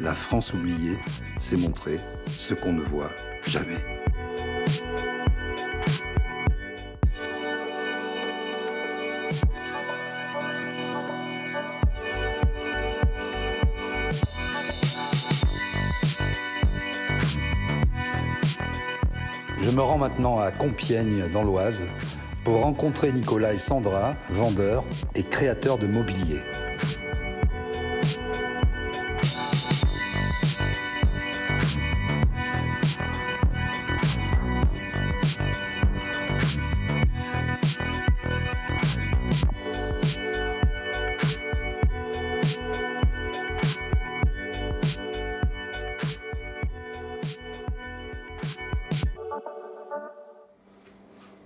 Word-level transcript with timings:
La 0.00 0.14
France 0.14 0.52
oubliée, 0.52 0.98
c'est 1.38 1.56
montrer 1.56 1.98
ce 2.28 2.52
qu'on 2.52 2.74
ne 2.74 2.82
voit 2.82 3.10
jamais. 3.46 3.78
Je 19.62 19.70
me 19.70 19.80
rends 19.80 19.98
maintenant 19.98 20.38
à 20.38 20.50
Compiègne, 20.50 21.28
dans 21.28 21.42
l'Oise, 21.42 21.90
pour 22.44 22.60
rencontrer 22.62 23.12
Nicolas 23.12 23.54
et 23.54 23.58
Sandra, 23.58 24.14
vendeurs 24.28 24.84
et 25.14 25.22
créateurs 25.22 25.78
de 25.78 25.86
mobilier. 25.86 26.40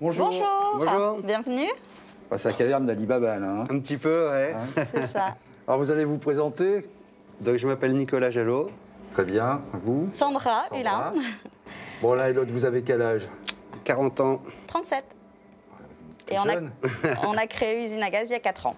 Bonjour. 0.00 0.30
Bonjour, 0.76 1.18
bienvenue. 1.22 1.68
Ah, 2.30 2.38
C'est 2.38 2.48
la 2.48 2.54
caverne 2.54 2.86
d'Ali 2.86 3.06
Baba, 3.06 3.38
là. 3.38 3.48
hein. 3.48 3.66
Un 3.68 3.78
petit 3.80 3.96
peu, 3.96 4.30
ouais. 4.30 4.54
C'est 4.74 5.06
ça. 5.08 5.36
Alors, 5.66 5.78
vous 5.78 5.90
allez 5.90 6.04
vous 6.04 6.18
présenter 6.18 6.88
Donc 7.40 7.56
je 7.56 7.66
m'appelle 7.66 7.94
Nicolas 7.94 8.30
Jalot, 8.30 8.70
Très 9.12 9.24
bien. 9.24 9.60
Vous 9.84 10.08
Sandra, 10.12 10.64
Sandra. 10.68 11.10
Bon, 12.02 12.14
l'un 12.14 12.28
et 12.28 12.32
l'autre, 12.32 12.50
vous 12.50 12.64
avez 12.64 12.82
quel 12.82 13.02
âge? 13.02 13.28
40 13.84 14.20
ans. 14.22 14.42
37. 14.68 15.04
T'es 16.24 16.34
Et 16.34 16.38
on 16.38 16.44
a, 16.44 16.52
jeune. 16.54 16.70
on 17.28 17.36
a 17.36 17.46
créé 17.46 17.84
Usine 17.84 18.02
à 18.02 18.08
gaz 18.08 18.30
il 18.30 18.32
y 18.32 18.36
a 18.36 18.40
4 18.40 18.68
ans. 18.68 18.76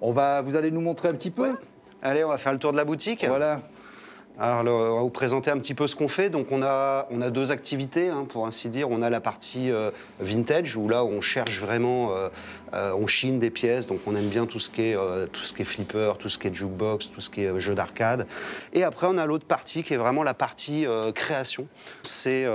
On 0.00 0.12
va, 0.12 0.42
vous 0.42 0.54
allez 0.54 0.70
nous 0.70 0.80
montrer 0.80 1.08
un 1.08 1.14
petit 1.14 1.32
peu? 1.32 1.56
Allez, 2.02 2.22
on 2.22 2.28
va 2.28 2.38
faire 2.38 2.52
le 2.52 2.60
tour 2.60 2.70
de 2.70 2.76
la 2.76 2.84
boutique. 2.84 3.24
Voilà. 3.26 3.60
Alors, 4.38 4.60
on 4.60 4.96
va 4.96 5.02
vous 5.02 5.10
présenter 5.10 5.50
un 5.50 5.58
petit 5.58 5.74
peu 5.74 5.86
ce 5.86 5.94
qu'on 5.94 6.08
fait. 6.08 6.30
Donc, 6.30 6.52
on 6.52 6.62
a, 6.62 7.06
on 7.10 7.20
a 7.20 7.28
deux 7.28 7.52
activités, 7.52 8.08
hein, 8.08 8.26
pour 8.26 8.46
ainsi 8.46 8.70
dire. 8.70 8.90
On 8.90 9.02
a 9.02 9.10
la 9.10 9.20
partie 9.20 9.70
euh, 9.70 9.90
vintage, 10.20 10.74
où 10.74 10.88
là, 10.88 11.04
on 11.04 11.20
cherche 11.20 11.60
vraiment, 11.60 12.12
euh, 12.12 12.28
euh, 12.72 12.94
on 12.94 13.06
chine 13.06 13.38
des 13.38 13.50
pièces. 13.50 13.86
Donc, 13.86 14.00
on 14.06 14.16
aime 14.16 14.28
bien 14.28 14.46
tout 14.46 14.58
ce 14.58 14.70
qui 14.70 14.82
est, 14.82 14.96
tout 15.32 15.44
ce 15.44 15.52
qui 15.52 15.62
est 15.62 15.66
flipper, 15.66 16.14
tout 16.18 16.30
ce 16.30 16.38
qui 16.38 16.48
est 16.48 16.54
jukebox, 16.54 17.10
tout 17.10 17.20
ce 17.20 17.28
qui 17.28 17.42
est 17.42 17.60
jeu 17.60 17.74
d'arcade. 17.74 18.26
Et 18.72 18.84
après, 18.84 19.06
on 19.06 19.18
a 19.18 19.26
l'autre 19.26 19.46
partie 19.46 19.82
qui 19.82 19.92
est 19.92 19.98
vraiment 19.98 20.22
la 20.22 20.34
partie 20.34 20.86
création. 21.14 21.66
C'est 22.02 22.46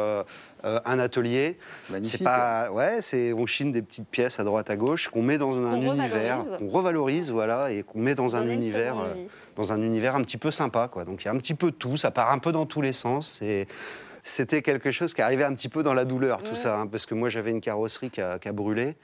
euh, 0.67 0.79
un 0.85 0.99
atelier. 0.99 1.57
C'est 2.03 2.23
pas, 2.23 2.69
ouais, 2.71 3.01
c'est 3.01 3.33
on 3.33 3.45
chine 3.45 3.71
des 3.71 3.81
petites 3.81 4.07
pièces 4.07 4.39
à 4.39 4.43
droite 4.43 4.69
à 4.69 4.75
gauche 4.75 5.07
qu'on 5.07 5.21
met 5.21 5.37
dans 5.37 5.55
un 5.55 5.81
univers, 5.81 6.41
qu'on 6.57 6.67
revalorise, 6.67 7.31
voilà, 7.31 7.71
et 7.71 7.83
qu'on 7.83 7.99
met 7.99 8.15
dans 8.15 8.35
un 8.35 8.49
univers, 8.49 8.99
euh, 8.99 9.13
dans 9.55 9.71
un 9.71 9.81
univers 9.81 10.15
un 10.15 10.21
petit 10.21 10.37
peu 10.37 10.51
sympa, 10.51 10.89
quoi. 10.91 11.05
Donc 11.05 11.23
il 11.23 11.25
y 11.25 11.29
a 11.29 11.31
un 11.31 11.37
petit 11.37 11.53
peu 11.53 11.71
de 11.71 11.75
tout, 11.75 11.97
ça 11.97 12.11
part 12.11 12.31
un 12.31 12.39
peu 12.39 12.51
dans 12.51 12.65
tous 12.65 12.81
les 12.81 12.93
sens. 12.93 13.41
Et 13.41 13.67
c'était 14.27 14.61
quelque 14.61 14.91
chose 14.91 15.13
qui 15.13 15.21
arrivait 15.21 15.43
un 15.43 15.53
petit 15.53 15.69
peu 15.69 15.83
dans 15.83 15.93
la 15.93 16.05
douleur, 16.05 16.43
tout 16.43 16.55
ça, 16.55 16.79
hein, 16.79 16.87
parce 16.87 17.05
que 17.05 17.15
moi 17.15 17.29
j'avais 17.29 17.51
une 17.51 17.61
carrosserie 17.61 18.09
qui 18.09 18.21
a, 18.21 18.39
qui 18.39 18.47
a 18.47 18.51
brûlé. 18.51 18.95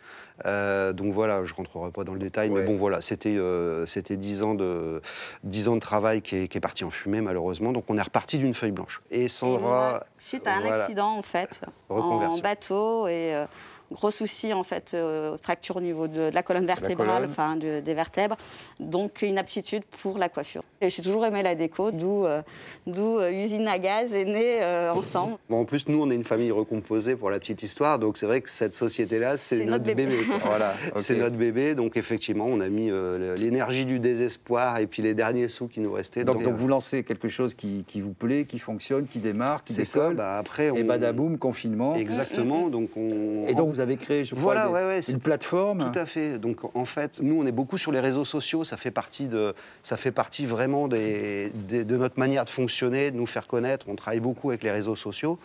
Euh, 0.45 0.94
donc 0.94 1.13
voilà, 1.13 1.45
je 1.45 1.53
rentrerai 1.53 1.91
pas 1.91 2.03
dans 2.03 2.13
le 2.13 2.19
détail, 2.19 2.50
Ouais. 2.50 2.61
mais 2.61 2.67
bon 2.67 2.75
voilà, 2.75 3.01
c'était 3.01 3.35
euh, 3.38 3.85
c'était 3.85 4.17
dix 4.17 4.41
ans 4.41 4.56
de 4.56 5.01
dix 5.44 5.67
ans 5.67 5.75
de 5.75 5.79
travail 5.79 6.22
qui 6.22 6.35
est, 6.35 6.47
qui 6.47 6.57
est 6.57 6.62
parti 6.62 6.83
en 6.83 6.89
fumée 6.89 7.22
malheureusement. 7.22 7.72
Donc 7.72 7.85
on 7.88 7.97
est 7.97 8.01
reparti 8.01 8.38
d'une 8.39 8.53
feuille 8.53 8.72
blanche. 8.72 9.01
Et 9.12 9.25
Et 9.25 9.28
Sandra, 9.28 9.59
moi, 9.59 10.06
suite 10.17 10.47
à 10.47 10.56
un 10.56 10.59
voilà. 10.62 10.81
accident, 10.83 11.17
en 11.17 11.22
fait, 11.22 11.62
en 11.89 12.38
bateau 12.39 13.07
et 13.07 13.35
euh, 13.35 13.45
gros 13.91 14.11
souci, 14.11 14.53
en 14.53 14.63
fait, 14.63 14.91
euh, 14.94 15.38
fracture 15.41 15.75
au 15.77 15.81
niveau 15.81 16.07
de, 16.07 16.29
de 16.29 16.33
la 16.33 16.41
colonne 16.44 16.66
vertébrale, 16.66 17.25
enfin 17.25 17.55
de- 17.55 17.79
des 17.79 17.94
vertèbres, 17.94 18.38
donc 18.79 19.21
une 19.21 19.38
aptitude 19.38 19.83
pour 20.01 20.17
la 20.17 20.29
coiffure. 20.29 20.63
Et 20.81 20.89
j'ai 20.89 21.01
toujours 21.01 21.25
aimé 21.25 21.44
la 21.44 21.55
déco, 21.55 21.91
d'où 21.91 22.25
euh, 22.25 22.41
d'où, 22.88 23.19
euh, 23.19 23.31
Usine 23.31 23.67
à 23.67 23.77
gaz 23.79 24.13
est 24.13 24.25
née 24.25 24.59
euh, 24.63 24.91
ensemble. 24.94 25.38
Bon, 25.49 25.61
en 25.61 25.66
plus, 25.66 25.88
nous, 25.88 26.01
on 26.01 26.09
est 26.09 26.16
une 26.16 26.23
famille 26.25 26.51
recomposée 26.51 27.16
pour 27.16 27.29
la 27.29 27.39
petite 27.39 27.63
histoire, 27.63 27.99
donc 27.99 28.17
c'est 28.17 28.25
vrai 28.25 28.41
que 28.41 28.49
cette 28.49 28.75
société-là, 28.75 29.38
c'est 29.38 29.57
C'est 29.57 29.66
notre, 29.66 29.83
notre 29.85 29.95
bébé. 29.95 30.17
Voilà. 30.45 30.73
C'est 30.95 31.15
notre 31.17 31.35
bébé, 31.35 31.75
donc 31.75 31.95
effectivement, 31.97 32.45
on 32.47 32.59
a 32.59 32.69
mis 32.69 32.89
euh, 32.91 33.35
l'énergie 33.38 33.85
du 33.85 34.00
désespoir 34.00 34.77
et 34.79 34.88
puis 34.88 35.01
les 35.01 35.13
derniers 35.13 35.47
sous 35.50 35.67
qui 35.67 35.79
nous 35.79 35.91
restaient. 35.94 36.23
Donc, 36.23 36.41
vous 36.47 36.67
lancez 36.67 37.03
quelque 37.03 37.27
chose 37.27 37.53
qui, 37.53 37.83
qui 37.88 38.01
vous 38.01 38.13
plaît, 38.13 38.45
qui 38.45 38.59
fonctionne, 38.59 39.07
qui 39.07 39.19
démarre, 39.19 39.63
qui 39.63 39.73
c'est 39.73 39.85
ça, 39.85 40.00
décolle. 40.00 40.15
bah, 40.15 40.38
après, 40.38 40.69
on... 40.69 40.75
Et 40.75 40.83
badaboum, 40.83 41.38
confinement. 41.38 41.95
Exactement, 41.95 42.69
donc 42.69 42.89
on... 42.97 43.45
Et 43.47 43.55
donc 43.55 43.72
vous 43.73 43.79
avez 43.79 43.97
créé, 43.97 44.23
je 44.23 44.35
crois, 44.35 44.44
Voilà, 44.53 44.67
des- 44.67 44.73
ouais, 44.85 45.00
une 45.01 45.19
plateforme. 45.19 45.91
Tout 45.91 45.97
à 46.00 46.06
fait. 46.06 46.38
Donc 46.38 46.57
en 46.75 46.85
fait, 46.85 47.19
nous, 47.22 47.41
on 47.41 47.45
est 47.45 47.51
beaucoup 47.51 47.78
sur 47.79 47.91
les 47.91 48.00
réseaux 48.00 48.23
sociaux. 48.25 48.63
Ça 48.63 48.78
fait 48.78 48.91
partie, 48.91 49.28
de, 49.28 49.56
ça 49.81 49.97
fait 49.97 50.11
partie 50.11 50.45
vraiment 50.45 50.88
des, 50.88 51.50
des- 51.50 51.83
de 51.85 51.97
notre 51.97 52.19
manière 52.19 52.45
de 52.45 52.50
fonctionner, 52.51 53.09
de 53.12 53.17
nous 53.17 53.25
faire 53.25 53.47
connaître. 53.47 53.88
On 53.89 53.95
travaille 53.95 54.19
beaucoup 54.19 54.50
avec 54.51 54.62
les 54.63 54.72
réseaux 54.72 54.95
sociaux. 54.95 55.39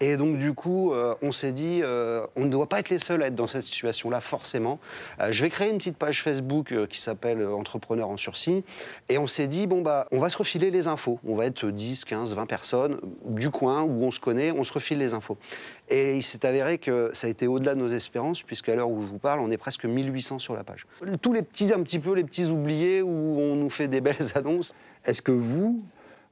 Et 0.00 0.16
donc 0.16 0.38
du 0.38 0.54
coup, 0.54 0.92
euh, 0.92 1.14
on 1.22 1.30
s'est 1.30 1.52
dit, 1.52 1.80
euh, 1.82 2.26
on 2.36 2.44
ne 2.46 2.50
doit 2.50 2.68
pas 2.68 2.80
être 2.80 2.90
les 2.90 2.98
seuls 2.98 3.22
à 3.22 3.26
être 3.28 3.34
dans 3.34 3.46
cette 3.46 3.62
situation-là, 3.62 4.20
forcément. 4.20 4.78
Euh, 5.20 5.28
je 5.30 5.42
vais 5.42 5.50
créer 5.50 5.70
une 5.70 5.78
petite 5.78 5.96
page 5.96 6.22
Facebook 6.22 6.72
euh, 6.72 6.86
qui 6.86 7.00
s'appelle 7.00 7.46
Entrepreneur 7.46 8.08
en 8.08 8.16
sursis. 8.16 8.64
Et 9.08 9.18
on 9.18 9.26
s'est 9.26 9.46
dit, 9.46 9.66
bon, 9.66 9.82
bah, 9.82 10.06
on 10.10 10.18
va 10.18 10.28
se 10.30 10.36
refiler 10.38 10.70
les 10.70 10.88
infos. 10.88 11.20
On 11.26 11.36
va 11.36 11.46
être 11.46 11.66
10, 11.66 12.04
15, 12.06 12.34
20 12.34 12.46
personnes 12.46 12.98
du 13.26 13.50
coin 13.50 13.82
où 13.82 14.04
on 14.04 14.10
se 14.10 14.20
connaît, 14.20 14.50
on 14.50 14.64
se 14.64 14.72
refile 14.72 14.98
les 14.98 15.14
infos. 15.14 15.36
Et 15.90 16.16
il 16.16 16.22
s'est 16.22 16.46
avéré 16.46 16.78
que 16.78 17.10
ça 17.12 17.26
a 17.26 17.30
été 17.30 17.46
au-delà 17.46 17.73
de 17.74 17.80
nos 17.80 17.88
espérances, 17.88 18.42
puisqu'à 18.42 18.74
l'heure 18.74 18.90
où 18.90 19.02
je 19.02 19.06
vous 19.06 19.18
parle, 19.18 19.40
on 19.40 19.50
est 19.50 19.56
presque 19.56 19.84
1800 19.84 20.38
sur 20.38 20.54
la 20.54 20.64
page. 20.64 20.86
Tous 21.20 21.32
les 21.32 21.42
petits, 21.42 21.72
un 21.72 21.82
petit 21.82 21.98
peu, 21.98 22.14
les 22.14 22.24
petits 22.24 22.46
oubliés 22.46 23.02
où 23.02 23.08
on 23.08 23.56
nous 23.56 23.70
fait 23.70 23.88
des 23.88 24.00
belles 24.00 24.16
annonces. 24.34 24.74
Est-ce 25.04 25.22
que 25.22 25.32
vous, 25.32 25.82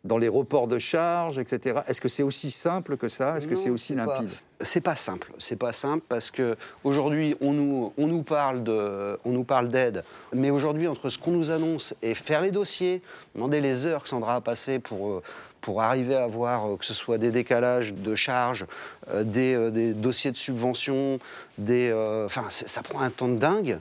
dans 0.05 0.19
les 0.19 0.29
reports 0.29 0.67
de 0.67 0.79
charges, 0.79 1.39
etc., 1.39 1.81
est-ce 1.87 2.01
que 2.01 2.09
c'est 2.09 2.23
aussi 2.23 2.51
simple 2.51 2.97
que 2.97 3.09
ça? 3.09 3.37
Est-ce 3.37 3.47
que 3.47 3.55
c'est 3.55 3.71
aussi 3.71 3.95
limpide? 3.95 4.31
C'est 4.61 4.81
pas 4.81 4.97
simple. 4.97 5.33
C'est 5.39 5.57
pas 5.57 5.73
simple 5.73 6.05
parce 6.09 6.31
que 6.31 6.57
aujourd'hui 6.85 7.37
on 7.41 7.53
nous, 7.53 7.93
on 7.99 8.07
nous 8.07 8.23
parle 8.23 8.63
de, 8.63 9.19
on 9.25 9.31
nous 9.31 9.45
parle 9.45 9.69
d'aide, 9.69 10.05
mais 10.33 10.51
aujourd'hui 10.51 10.87
entre 10.89 11.09
ce 11.09 11.19
qu'on 11.19 11.33
nous 11.33 11.51
annonce 11.51 11.95
et 12.03 12.15
faire 12.15 12.41
les 12.41 12.51
dossiers, 12.51 13.03
demander 13.35 13.61
les 13.61 13.87
heures 13.87 14.05
que 14.05 14.09
Sandra 14.09 14.37
a 14.37 14.41
passées 14.41 14.79
pour 14.79 15.09
euh, 15.09 15.23
pour 15.63 15.81
arriver 15.81 16.15
à 16.15 16.25
avoir 16.25 16.67
euh, 16.67 16.77
que 16.77 16.85
ce 16.85 16.93
soit 16.93 17.17
des 17.17 17.31
décalages 17.31 17.95
de 17.95 18.15
charges, 18.15 18.67
euh, 19.09 19.25
des, 19.25 19.55
euh, 19.55 19.71
des 19.71 19.95
dossiers 19.95 20.31
de 20.31 20.37
subvention, 20.37 21.19
des, 21.57 21.93
enfin 22.27 22.45
ça 22.51 22.83
prend 22.83 23.01
un 23.01 23.11
temps 23.11 23.29
de 23.29 23.39
dingue. 23.39 23.79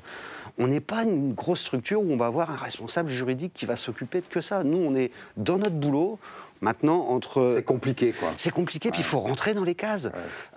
On 0.57 0.67
n'est 0.67 0.79
pas 0.79 1.03
une 1.03 1.33
grosse 1.33 1.61
structure 1.61 2.01
où 2.01 2.11
on 2.11 2.17
va 2.17 2.27
avoir 2.27 2.51
un 2.51 2.55
responsable 2.55 3.09
juridique 3.09 3.53
qui 3.53 3.65
va 3.65 3.75
s'occuper 3.75 4.21
de 4.21 4.27
que 4.27 4.41
ça. 4.41 4.63
Nous, 4.63 4.77
on 4.77 4.95
est 4.95 5.11
dans 5.35 5.57
notre 5.57 5.75
boulot. 5.75 6.19
Maintenant, 6.63 7.07
entre 7.07 7.47
C'est 7.47 7.63
compliqué, 7.63 8.11
quoi. 8.13 8.29
c'est 8.37 8.51
compliqué, 8.51 8.91
puis 8.91 8.99
il 8.99 9.03
faut 9.03 9.17
rentrer 9.17 9.55
dans 9.55 9.63
les 9.63 9.73
cases. 9.73 10.09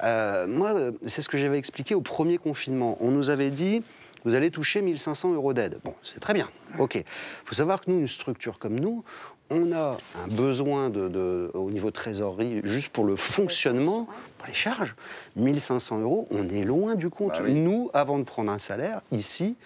Euh, 0.03 0.47
moi, 0.47 0.75
c'est 1.06 1.23
ce 1.23 1.31
que 1.31 1.38
j'avais 1.38 1.56
expliqué 1.56 1.94
au 1.94 2.03
premier 2.03 2.37
confinement. 2.37 2.99
On 3.00 3.11
nous 3.11 3.31
avait 3.31 3.49
dit, 3.49 3.82
vous 4.26 4.35
allez 4.35 4.50
toucher 4.50 4.82
1500 4.82 5.32
euros 5.32 5.55
d'aide. 5.55 5.79
Bon, 5.82 5.94
c'est 6.03 6.21
très 6.21 6.35
bien. 6.35 6.50
OK. 6.79 6.97
Il 6.97 7.05
faut 7.47 7.55
savoir 7.55 7.81
que 7.81 7.91
nous, 7.91 8.00
une 8.00 8.09
structure 8.09 8.59
comme 8.59 8.79
nous, 8.79 9.03
on 9.50 9.73
a 9.73 9.99
un 10.25 10.29
besoin 10.31 10.91
de, 10.91 11.08
de- 11.08 11.50
au 11.55 11.70
niveau 11.70 11.91
trésorerie, 11.91 12.61
juste 12.64 12.88
pour 12.91 13.05
le 13.05 13.17
fonctionnement, 13.17 14.06
pour 14.38 14.46
les 14.49 14.55
charges. 14.55 14.94
1500 15.37 16.00
euros, 16.00 16.26
on 16.31 16.49
est 16.49 16.62
loin 16.64 16.94
du 16.94 17.11
compte. 17.11 17.32
Bah 17.32 17.41
oui. 17.44 17.55
Nous, 17.55 17.91
avant 17.94 18.19
de 18.19 18.25
prendre 18.25 18.50
un 18.50 18.58
salaire, 18.58 19.02
ici, 19.12 19.56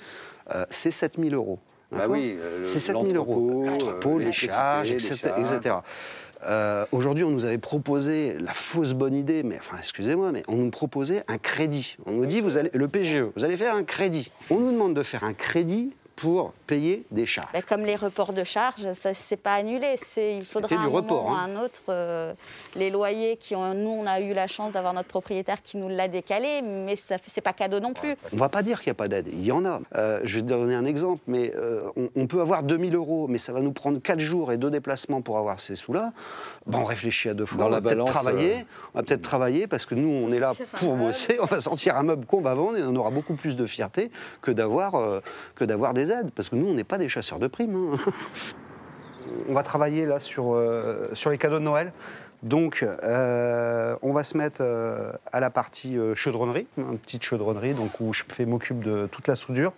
euh, 0.55 0.65
c'est 0.71 0.91
7000 0.91 1.35
euros. 1.35 1.59
Bah 1.93 2.07
oui, 2.09 2.37
euh, 2.39 2.65
c'est 2.65 2.81
7000 2.81 3.17
euros. 3.17 3.33
l'entrepôt, 3.35 3.65
L'entrepôt, 3.67 4.19
euh, 4.21 4.25
les 4.25 4.33
charges, 4.33 4.91
les 4.91 4.95
etc. 5.07 5.17
charges. 5.35 5.53
etc. 5.55 5.75
Euh, 6.45 6.85
Aujourd'hui, 6.93 7.25
on 7.25 7.31
nous 7.31 7.45
avait 7.47 7.59
proposé 7.59 8.37
la 8.39 8.53
fausse 8.53 8.93
bonne 8.93 9.15
idée, 9.15 9.43
mais 9.43 9.57
enfin, 9.59 9.77
excusez-moi, 9.79 10.31
mais 10.33 10.43
on 10.49 10.55
nous 10.57 10.71
proposait 10.71 11.25
un 11.29 11.39
crédit. 11.39 11.97
On 12.07 12.13
nous 12.13 12.27
dit, 12.27 12.41
vous 12.41 12.57
allez, 12.59 12.71
le 12.75 12.87
PGE, 12.89 13.25
vous 13.37 13.45
allez 13.45 13.57
faire 13.57 13.75
un 13.75 13.83
crédit. 13.83 14.31
On 14.51 14.61
nous 14.61 14.71
demande 14.73 14.95
de 14.95 15.03
faire 15.03 15.25
un 15.25 15.35
crédit 15.35 15.93
pour 16.19 16.53
payer 16.67 17.05
des 17.13 17.27
charges. 17.27 17.49
Bah, 17.53 17.63
comme 17.63 17.83
les 17.83 17.95
reports 17.97 18.33
de 18.33 18.43
charges, 18.45 18.93
ça 18.95 19.15
c'est 19.15 19.37
pas 19.37 19.55
annulé. 19.55 19.95
C'est 19.97 20.37
il 20.37 20.45
faudra 20.45 20.69
du 20.69 20.75
un 20.75 20.87
report, 20.87 21.25
moment 21.25 21.35
ou 21.35 21.37
hein. 21.37 21.51
un 21.57 21.65
autre. 21.65 21.83
euh, 21.91 22.35
les 22.75 22.91
loyers 22.91 23.37
qui 23.37 23.55
ont, 23.55 23.73
nous 23.75 23.91
on 23.91 24.07
a 24.07 24.21
eu 24.21 24.35
la 24.35 24.47
chance 24.49 24.73
d'avoir 24.73 24.95
notre 24.95 25.09
propriétaire 25.09 25.63
qui 25.63 25.77
nous 25.77 25.89
l'a 25.89 26.09
décalé, 26.09 26.63
mais 26.63 26.97
ça 26.97 27.17
c'est 27.25 27.41
pas 27.41 27.53
cadeau 27.53 27.79
non 27.81 27.93
plus. 27.93 28.17
On 28.33 28.37
va 28.37 28.49
pas 28.49 28.63
dire 28.63 28.81
qu'il 28.81 28.89
n'y 28.91 28.93
a 28.93 28.95
pas 28.95 29.09
d'aide, 29.09 29.29
il 29.33 29.45
y 29.45 29.53
en 29.53 29.65
a. 29.65 29.81
Euh, 29.97 30.21
je 30.25 30.37
vais 30.37 30.43
te 30.43 30.49
donner 30.49 30.75
un 30.75 30.85
exemple, 30.85 31.23
mais 31.29 31.53
euh, 31.57 31.85
on, 31.97 32.09
on 32.17 32.27
peut 32.27 32.41
avoir 32.41 32.63
2000 32.65 32.95
euros, 32.97 33.27
mais 33.29 33.39
ça 33.39 33.53
va 33.53 33.61
nous 33.61 33.73
prendre 33.73 34.01
4 34.01 34.19
jours 34.19 34.51
et 34.53 34.57
2 34.57 34.71
déplacements 34.71 35.23
pour 35.23 35.39
avoir 35.39 35.61
ces 35.61 35.77
sous-là. 35.77 36.13
Ben, 36.67 36.79
on 36.81 36.85
réfléchit 36.85 37.29
à 37.29 37.35
deux 37.35 37.47
fois, 37.47 37.59
Dans 37.59 37.67
on 37.67 37.69
la 37.69 37.77
va 37.77 37.81
peut-être 37.83 37.99
balance, 37.99 38.11
travailler, 38.11 38.53
euh, 38.55 38.91
on 38.95 38.99
va 38.99 39.03
peut-être 39.05 39.23
travailler 39.23 39.67
parce 39.67 39.87
que 39.87 39.95
nous 39.95 40.09
on 40.09 40.31
est 40.33 40.39
là 40.41 40.53
pour 40.75 40.97
meuble. 40.97 41.09
bosser, 41.09 41.39
on 41.43 41.47
va 41.47 41.61
sortir 41.61 41.97
un 41.97 42.03
meuble 42.03 42.27
qu'on 42.27 42.41
va 42.41 42.55
vendre 42.55 42.77
et 42.77 42.83
on 42.83 42.95
aura 42.97 43.11
beaucoup 43.11 43.35
plus 43.35 43.57
de 43.57 43.65
fierté 43.67 44.11
que 44.43 44.51
d'avoir 44.51 44.97
euh, 44.97 45.21
que 45.55 45.65
d'avoir 45.65 45.95
des 45.95 46.08
parce 46.35 46.49
que 46.49 46.57
nous 46.57 46.67
on 46.67 46.75
n'est 46.75 46.85
pas 46.85 46.99
des 46.99 47.09
chasseurs 47.09 47.39
de 47.39 47.47
primes. 47.47 47.95
hein. 47.95 48.13
On 49.49 49.55
va 49.55 49.63
travailler 49.63 50.07
là 50.07 50.19
sur, 50.19 50.55
euh, 50.55 51.09
sur 51.13 51.31
les 51.31 51.39
cadeaux 51.39 51.59
de 51.59 51.65
Noël. 51.65 51.93
Donc, 52.43 52.87
euh, 53.03 53.97
on 54.03 54.13
va 54.13 54.23
se 54.23 54.37
mettre 54.37 54.61
euh, 54.61 55.13
à 55.33 55.41
la 55.41 55.51
partie 55.51 55.97
chaudronnerie, 56.15 56.67
une 56.77 56.99
petite 56.99 57.25
chaudronnerie, 57.25 57.75
donc 57.75 58.01
où 58.01 58.13
je 58.13 58.25
m'occupe 58.45 58.83
de 58.85 59.09
toute 59.11 59.27
la 59.27 59.35
soudure. 59.35 59.73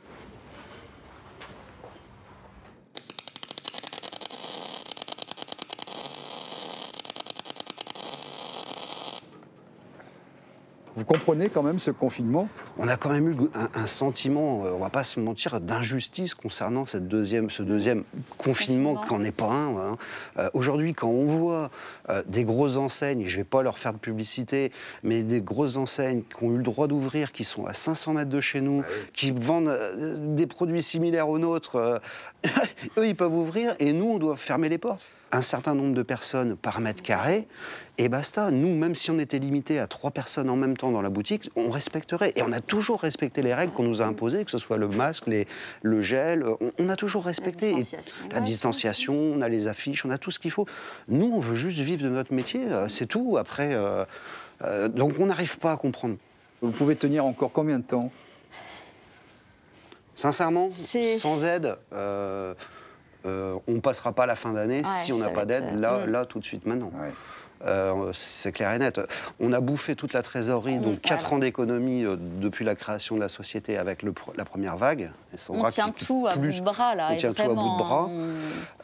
Vous 10.96 11.04
comprenez 11.04 11.48
quand 11.48 11.62
même 11.62 11.78
ce 11.78 11.90
confinement? 11.92 12.48
On 12.76 12.88
a 12.88 12.96
quand 12.96 13.10
même 13.10 13.28
eu 13.30 13.36
un, 13.54 13.68
un 13.80 13.86
sentiment, 13.86 14.64
euh, 14.64 14.72
on 14.74 14.78
va 14.78 14.90
pas 14.90 15.04
se 15.04 15.20
mentir, 15.20 15.60
d'injustice 15.60 16.34
concernant 16.34 16.84
cette 16.84 17.06
deuxième, 17.06 17.48
ce 17.48 17.62
deuxième 17.62 18.02
confinement 18.38 18.96
qui 18.96 19.12
n'en 19.14 19.22
est 19.22 19.30
pas 19.30 19.46
un. 19.50 19.76
hein. 19.76 19.96
Euh, 20.38 20.50
Aujourd'hui, 20.52 20.92
quand 20.92 21.08
on 21.08 21.26
voit 21.26 21.70
euh, 22.08 22.22
des 22.26 22.42
grosses 22.44 22.76
enseignes, 22.76 23.24
je 23.26 23.36
ne 23.38 23.42
vais 23.42 23.48
pas 23.48 23.62
leur 23.62 23.78
faire 23.78 23.92
de 23.92 23.98
publicité, 23.98 24.72
mais 25.04 25.22
des 25.22 25.40
grosses 25.40 25.76
enseignes 25.76 26.22
qui 26.22 26.44
ont 26.44 26.50
eu 26.52 26.56
le 26.58 26.62
droit 26.64 26.88
d'ouvrir, 26.88 27.30
qui 27.30 27.44
sont 27.44 27.66
à 27.66 27.72
500 27.72 28.14
mètres 28.14 28.30
de 28.30 28.40
chez 28.40 28.60
nous, 28.60 28.82
qui 29.14 29.30
vendent 29.30 29.68
euh, 29.68 30.34
des 30.34 30.46
produits 30.48 30.82
similaires 30.82 31.28
aux 31.28 31.38
nôtres, 31.38 31.76
euh, 31.76 31.98
eux, 32.98 33.06
ils 33.06 33.16
peuvent 33.16 33.34
ouvrir 33.34 33.74
et 33.78 33.92
nous, 33.92 34.06
on 34.06 34.18
doit 34.18 34.36
fermer 34.36 34.68
les 34.68 34.78
portes. 34.78 35.06
Un 35.32 35.42
certain 35.42 35.74
nombre 35.76 35.94
de 35.94 36.02
personnes 36.02 36.56
par 36.56 36.80
mètre 36.80 37.02
carré, 37.04 37.46
et 37.98 38.08
basta. 38.08 38.50
Nous, 38.50 38.74
même 38.74 38.94
si 38.96 39.10
on 39.12 39.18
était 39.20 39.38
limité 39.38 39.78
à 39.78 39.86
trois 39.86 40.10
personnes 40.10 40.50
en 40.50 40.56
même 40.56 40.76
temps 40.76 40.90
dans 40.90 41.02
la 41.02 41.08
boutique, 41.08 41.50
on 41.54 41.70
respecterait. 41.70 42.32
Et 42.34 42.42
on 42.42 42.50
a 42.50 42.60
toujours 42.60 43.00
respecté 43.00 43.40
les 43.40 43.54
règles 43.54 43.72
qu'on 43.72 43.84
nous 43.84 44.02
a 44.02 44.06
imposées, 44.06 44.44
que 44.44 44.50
ce 44.50 44.58
soit 44.58 44.76
le 44.76 44.88
masque, 44.88 45.28
les- 45.28 45.46
le 45.82 46.02
gel, 46.02 46.44
on, 46.60 46.72
on 46.78 46.88
a 46.88 46.96
toujours 46.96 47.24
respecté. 47.24 47.74
Distanciation. 47.74 48.24
la 48.32 48.40
distanciation, 48.40 49.14
on 49.14 49.40
a 49.40 49.48
les 49.48 49.68
affiches, 49.68 50.04
on 50.04 50.10
a 50.10 50.18
tout 50.18 50.32
ce 50.32 50.40
qu'il 50.40 50.50
faut. 50.50 50.66
Nous, 51.08 51.30
on 51.32 51.38
veut 51.40 51.54
juste 51.54 51.78
vivre 51.78 52.02
de 52.02 52.08
notre 52.08 52.32
métier, 52.34 52.62
euh, 52.68 52.88
c'est 52.88 53.06
tout. 53.06 53.36
Après, 53.38 53.70
euh, 53.74 54.04
euh, 54.64 54.88
donc 54.88 55.12
on 55.20 55.26
n'arrive 55.26 55.58
pas 55.58 55.72
à 55.72 55.76
comprendre. 55.76 56.16
Vous 56.62 56.72
pouvez 56.72 56.96
tenir 56.96 57.24
encore 57.24 57.52
combien 57.52 57.78
de 57.78 57.84
temps? 57.84 58.10
Sincèrement, 60.16 60.70
sans 60.70 61.44
aide, 61.44 61.76
euh, 61.94 62.52
euh, 63.26 63.54
on 63.68 63.72
ne 63.72 63.80
passera 63.80 64.12
pas 64.12 64.26
la 64.26 64.36
fin 64.36 64.52
d'année 64.52 64.82
si 64.84 65.12
on 65.12 65.18
n'a 65.18 65.28
pas 65.28 65.44
d'aide, 65.44 65.78
là, 65.78 66.06
mm. 66.06 66.10
là, 66.10 66.24
tout 66.24 66.38
de 66.38 66.44
suite, 66.44 66.66
maintenant. 66.66 66.90
Ouais. 67.00 67.12
Euh, 67.66 68.10
c'est 68.14 68.52
clair 68.52 68.72
et 68.72 68.78
net. 68.78 68.98
On 69.38 69.52
a 69.52 69.60
bouffé 69.60 69.94
toute 69.94 70.14
la 70.14 70.22
trésorerie, 70.22 70.78
Mm, 70.78 70.82
donc 70.82 71.00
4 71.02 71.20
voilà. 71.20 71.34
ans 71.34 71.38
d'économie 71.40 72.04
euh, 72.06 72.16
depuis 72.18 72.64
la 72.64 72.74
création 72.74 73.16
de 73.16 73.20
la 73.20 73.28
société 73.28 73.76
avec 73.76 74.02
le 74.02 74.12
pr- 74.12 74.34
la 74.34 74.46
première 74.46 74.78
vague. 74.78 75.10
Et 75.34 75.36
On 75.50 75.68
tient 75.68 75.90
qui- 75.90 76.06
tout 76.06 76.26
à 76.26 76.36
bout 76.36 76.46
de 76.50 76.60
bras 76.62 76.94
là. 76.94 77.08
on 77.12 77.16
tient 77.16 77.34
tout 77.34 77.42
à 77.42 77.48
bout 77.48 77.52
de 77.52 77.78
bras. 77.78 78.06
on- 78.08 78.30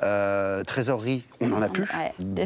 Euh, 0.02 0.62
trésorerie, 0.64 1.24
on 1.40 1.46
n'en 1.46 1.62
a 1.62 1.70
plus. 1.70 1.84
Ouais, 1.84 2.12
Décembre, 2.18 2.44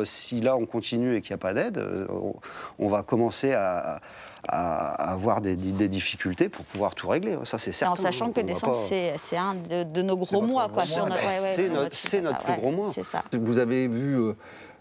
décembre. 0.00 0.04
si 0.06 0.40
là 0.40 0.56
on 0.56 0.66
continue 0.66 1.14
et 1.14 1.20
qu'il 1.22 1.30
n'y 1.34 1.34
a 1.34 1.38
pas 1.38 1.54
d'aide, 1.54 1.78
euh, 1.78 2.04
on, 2.10 2.34
on 2.80 2.88
va 2.88 3.04
commencer 3.04 3.52
à, 3.52 4.00
à- 4.48 5.10
avoir 5.12 5.40
des, 5.40 5.56
des 5.56 5.88
difficultés 5.88 6.48
pour 6.48 6.64
pouvoir 6.64 6.94
tout 6.94 7.08
régler. 7.08 7.36
Ça, 7.44 7.58
c'est 7.58 7.72
certain. 7.72 7.92
en 7.92 7.96
sachant 7.96 8.30
que 8.32 8.40
On 8.40 8.44
décembre, 8.44 8.72
pas- 8.72 8.78
c'est 9.16 9.36
un 9.36 9.54
de, 9.54 9.82
de 9.84 10.02
nos 10.02 10.16
gros 10.16 10.42
mois. 10.42 10.64
gros 10.66 10.74
Quoi, 10.74 10.84
mois. 10.84 10.86
sur 10.86 11.04
Bah, 11.04 11.10
notre- 11.10 11.20
ouais, 11.22 11.26
ouais, 11.40 11.88
c'est 11.92 12.20
notre- 12.20 12.40
plus 12.44 12.52
ouais, 12.52 12.58
gros 12.58 12.70
mois. 12.72 12.92
Ça. 12.92 13.22
Vous 13.32 13.58
avez 13.58 13.86
vu 13.88 14.16
euh, 14.18 14.32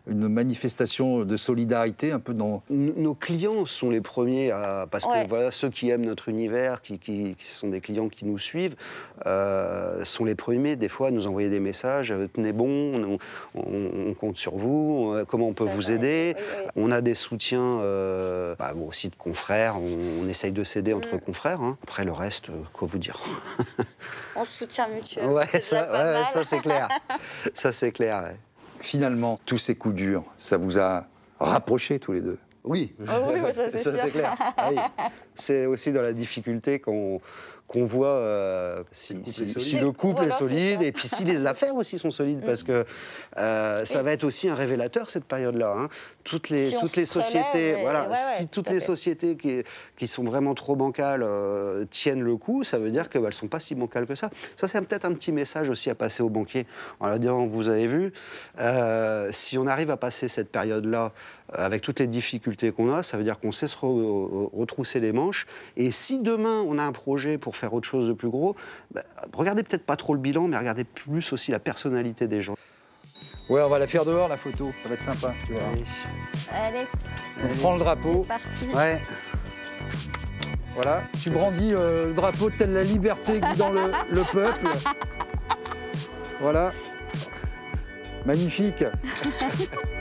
une 0.09 0.27
manifestation 0.27 1.23
de 1.23 1.37
solidarité 1.37 2.11
un 2.11 2.19
peu 2.19 2.33
dans... 2.33 2.61
Nos 2.69 3.13
clients 3.15 3.65
sont 3.65 3.89
les 3.89 4.01
premiers 4.01 4.51
à. 4.51 4.87
Parce 4.89 5.05
Ouais. 5.05 5.23
que 5.23 5.29
voilà, 5.29 5.51
ceux 5.51 5.69
qui 5.69 5.89
aiment 5.89 6.05
notre 6.05 6.29
univers, 6.29 6.81
qui, 6.81 6.99
qui- 6.99 7.35
qui 7.37 7.47
sont 7.47 7.67
des 7.69 7.81
clients 7.81 8.09
qui 8.09 8.25
nous 8.25 8.39
suivent, 8.39 8.75
euh, 9.25 10.03
sont 10.05 10.25
les 10.25 10.35
premiers, 10.35 10.75
des 10.75 10.89
fois, 10.89 11.07
à 11.07 11.11
nous 11.11 11.27
envoyer 11.27 11.49
des 11.49 11.59
messages 11.59 12.11
euh, 12.11 12.27
tenez 12.33 12.51
bon, 12.53 13.17
on, 13.55 13.59
on- 13.59 14.09
on 14.09 14.13
compte 14.13 14.37
sur 14.37 14.55
vous, 14.55 15.11
euh, 15.13 15.25
comment 15.25 15.47
on 15.47 15.53
peut 15.53 15.63
vous 15.65 15.81
vrai. 15.81 15.93
aider. 15.95 16.35
Oui, 16.37 16.43
oui. 16.59 16.67
On 16.75 16.91
a 16.91 17.01
des 17.01 17.15
soutiens 17.15 17.79
euh, 17.81 18.55
bah, 18.57 18.73
bon, 18.75 18.87
aussi 18.87 19.09
de 19.09 19.15
confrères, 19.15 19.77
on, 19.79 20.23
on 20.25 20.27
essaye 20.27 20.51
de 20.51 20.63
s'aider 20.63 20.93
entre 20.93 21.15
Mm. 21.15 21.19
confrères. 21.19 21.61
hein. 21.61 21.77
Après, 21.83 22.03
le 22.05 22.11
reste, 22.11 22.49
euh, 22.49 22.53
quoi 22.73 22.87
vous 22.87 22.97
dire 22.97 23.19
On 24.35 24.43
se 24.43 24.59
soutient 24.65 24.87
mutuellement. 24.89 25.33
Ouais, 25.39 25.61
ça, 25.61 25.91
ouais, 25.91 26.21
ça 26.33 26.43
c'est 26.43 26.59
clair. 26.59 26.87
ça, 27.53 27.71
c'est 27.71 27.91
clair. 27.91 28.23
ouais. 28.23 28.35
Finalement, 28.81 29.37
tous 29.45 29.57
ces 29.57 29.75
coups 29.75 29.95
durs, 29.95 30.23
ça 30.37 30.57
vous 30.57 30.77
a 30.79 31.05
rapprochés 31.39 31.99
tous 31.99 32.13
les 32.13 32.21
deux? 32.21 32.37
Oui, 32.63 32.93
Ah 33.07 33.19
oui, 33.25 33.39
oui, 33.43 33.53
ça, 33.53 33.69
c'est 33.71 34.11
clair. 34.11 34.35
Ah 34.57 34.69
oui. 34.71 34.77
C'est 35.35 35.65
aussi 35.65 35.91
dans 35.93 36.01
la 36.01 36.11
difficulté 36.11 36.79
qu'on 36.79 37.21
qu'on 37.69 37.85
voit 37.85 38.07
euh, 38.09 38.83
si, 38.91 39.13
le 39.13 39.19
couple 39.21 39.31
si- 39.31 39.43
est 39.43 39.47
solide. 39.47 39.67
si 39.69 39.79
le 39.79 39.91
couple 39.91 40.13
Voilà, 40.15 40.27
est 40.27 40.31
c'est 40.31 40.37
solide 40.39 40.79
ça. 40.81 40.85
et 40.85 40.91
puis 40.91 41.07
si 41.07 41.23
les 41.23 41.45
affaires 41.53 41.75
aussi 41.75 41.97
sont 41.99 42.11
solides 42.11 42.41
parce 42.45 42.63
que 42.63 42.83
euh, 43.37 43.85
ça 43.85 44.01
va 44.03 44.11
être 44.11 44.23
aussi 44.23 44.49
un 44.49 44.55
révélateur 44.55 45.09
cette 45.11 45.25
période-là. 45.25 45.75
hein. 45.77 45.87
Toutes 46.23 46.49
les, 46.49 46.69
Si 46.71 46.77
toutes 46.79 46.95
les 46.95 47.05
sociétés, 47.05 47.69
et- 47.69 47.81
voilà, 47.81 48.03
ouais, 48.03 48.09
ouais, 48.09 48.15
si 48.37 48.47
tout 48.47 48.61
toutes 48.61 48.73
les 48.73 48.79
fait. 48.79 48.85
sociétés 48.85 49.35
qui, 49.37 49.63
qui 49.97 50.07
sont 50.07 50.23
vraiment 50.23 50.53
trop 50.55 50.75
bancales 50.75 51.23
euh, 51.23 51.85
tiennent 51.89 52.21
le 52.23 52.35
coup, 52.37 52.63
ça 52.63 52.77
veut 52.79 52.91
dire 52.91 53.07
qu'elles 53.09 53.23
ne 53.23 53.31
sont 53.31 53.47
pas 53.47 53.59
si 53.59 53.73
bancales 53.75 54.05
que 54.05 54.15
ça. 54.15 54.29
Ça, 54.57 54.67
c'est 54.67 54.81
peut-être 54.81 55.05
un 55.05 55.13
petit 55.13 55.31
message 55.31 55.69
aussi 55.69 55.89
à 55.89 55.95
passer 55.95 56.21
aux 56.23 56.29
banquiers 56.29 56.65
en 56.99 57.07
leur 57.07 57.19
disant, 57.19 57.45
vous 57.47 57.69
avez 57.69 57.87
vu, 57.87 58.11
euh, 58.59 59.29
si 59.31 59.57
on 59.57 59.67
arrive 59.67 59.89
à 59.91 59.97
passer 59.97 60.27
cette 60.27 60.49
période-là 60.51 61.11
avec 61.51 61.81
toutes 61.81 61.99
les 61.99 62.05
difficultés 62.07 62.71
qu'on 62.71 62.93
a, 62.93 63.01
ça 63.01 63.17
veut 63.17 63.23
dire 63.23 63.39
qu'on 63.39 63.51
sait 63.51 63.65
se 63.67 63.75
re- 63.77 64.49
retrousser 64.55 64.99
les 64.99 65.11
manches. 65.11 65.47
Et 65.77 65.91
si 65.91 66.19
demain 66.19 66.63
on 66.67 66.77
a 66.77 66.83
un 66.83 66.91
projet 66.91 67.37
pour 67.39 67.55
faire 67.59 67.73
autre 67.73 67.87
chose 67.87 68.07
de 68.07 68.13
plus 68.13 68.29
gros, 68.29 68.55
bah, 68.91 69.01
regardez 69.33 69.63
peut-être 69.63 69.85
pas 69.85 69.95
trop 69.95 70.13
le 70.13 70.19
bilan, 70.19 70.47
mais 70.47 70.57
regardez 70.57 70.83
plus 70.83 71.31
aussi 71.33 71.51
la 71.51 71.59
personnalité 71.59 72.27
des 72.27 72.41
gens. 72.41 72.55
Ouais, 73.49 73.61
on 73.61 73.69
va 73.69 73.79
la 73.79 73.87
faire 73.87 74.05
dehors, 74.05 74.27
la 74.27 74.37
photo. 74.37 74.71
Ça 74.77 74.89
va 74.89 74.95
être 74.95 75.01
sympa, 75.01 75.33
tu 75.47 75.53
vois. 75.53 75.63
Allez, 76.53 76.85
On 77.43 77.55
prend 77.57 77.73
le 77.73 77.79
drapeau. 77.79 78.25
c'est 78.53 78.71
parti. 78.71 78.75
Ouais. 78.75 79.01
Voilà. 80.75 81.03
Tu 81.21 81.29
brandis 81.31 81.73
euh, 81.73 82.07
le 82.07 82.13
drapeau 82.13 82.49
tel 82.51 82.73
la 82.73 82.83
liberté 82.83 83.41
guidant 83.41 83.71
le, 83.71 83.91
le 84.11 84.23
peuple. 84.23 84.67
Voilà. 86.39 86.71
Magnifique. 88.25 88.83